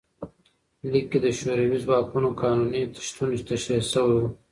[0.91, 4.23] لیک کې د شوروي ځواکونو قانوني شتون تشریح شوی و.